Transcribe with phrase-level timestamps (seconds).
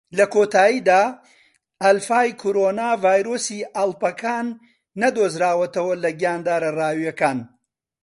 [0.17, 1.01] لە کۆتایدا،
[1.83, 4.47] ئەلفای کۆرۆنا ڤایرۆسی ئەڵپاکان
[5.01, 7.37] نەدۆزراوەتەوە لە گیاندارە ڕاویەکان.